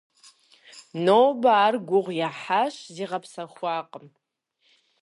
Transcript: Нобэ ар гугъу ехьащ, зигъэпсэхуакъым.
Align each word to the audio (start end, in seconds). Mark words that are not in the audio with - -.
Нобэ 1.05 1.49
ар 1.65 1.75
гугъу 1.87 2.15
ехьащ, 2.27 2.75
зигъэпсэхуакъым. 2.95 4.07